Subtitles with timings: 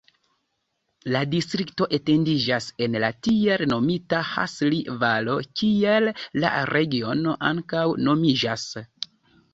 [1.15, 6.11] La distrikto etendiĝas en la tiel nomita Hasli-Valo, kiel
[6.47, 8.69] la regiono ankaŭ nomiĝas.